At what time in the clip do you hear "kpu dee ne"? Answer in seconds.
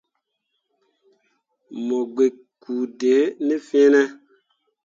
2.59-3.55